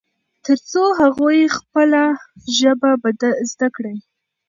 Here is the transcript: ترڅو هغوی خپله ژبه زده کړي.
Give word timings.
ترڅو 0.43 0.83
هغوی 1.01 1.39
خپله 1.57 2.01
ژبه 2.57 2.89
زده 3.51 3.67
کړي. 3.75 3.95